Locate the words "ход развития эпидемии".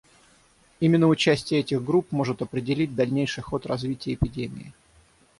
3.43-4.73